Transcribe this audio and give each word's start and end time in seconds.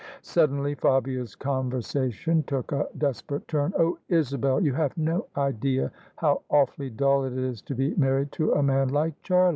Suddenly 0.23 0.73
Fabia's 0.73 1.35
conversation 1.35 2.41
took 2.47 2.71
a 2.71 2.87
desperate 2.97 3.47
turn." 3.47 3.71
Oh, 3.77 3.99
Isabel, 4.09 4.59
you 4.59 4.73
have 4.73 4.97
no 4.97 5.27
idea 5.37 5.91
how 6.15 6.41
awfully 6.49 6.89
dull 6.89 7.23
it 7.25 7.33
is 7.37 7.61
to 7.61 7.75
be 7.75 7.93
married 7.93 8.31
to 8.31 8.53
a 8.53 8.63
man 8.63 8.87
like 8.89 9.13
Charlie! 9.21 9.49